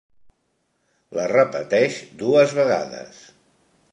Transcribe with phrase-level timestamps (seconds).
[1.17, 3.23] La repeteix dues vegades.